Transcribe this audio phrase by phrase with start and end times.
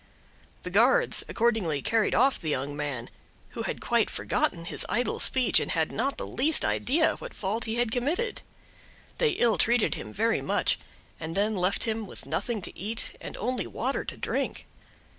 [0.63, 3.11] The guards accordingly carried off the young man,
[3.49, 7.65] who had quite forgotten his idle speech, and had not the least idea what fault
[7.65, 8.41] he had committed.
[9.19, 10.79] They ill treated him very much,
[11.19, 14.65] and then left him with nothing to eat and only water to drink.